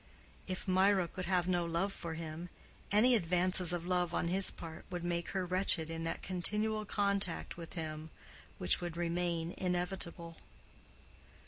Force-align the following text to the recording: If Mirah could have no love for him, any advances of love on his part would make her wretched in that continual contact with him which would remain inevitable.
If 0.47 0.67
Mirah 0.67 1.07
could 1.07 1.25
have 1.25 1.47
no 1.47 1.63
love 1.63 1.93
for 1.93 2.15
him, 2.15 2.49
any 2.91 3.13
advances 3.13 3.71
of 3.71 3.85
love 3.85 4.15
on 4.15 4.29
his 4.29 4.49
part 4.49 4.83
would 4.89 5.03
make 5.03 5.29
her 5.29 5.45
wretched 5.45 5.91
in 5.91 6.05
that 6.05 6.23
continual 6.23 6.85
contact 6.85 7.55
with 7.55 7.73
him 7.73 8.09
which 8.57 8.81
would 8.81 8.97
remain 8.97 9.53
inevitable. 9.59 10.37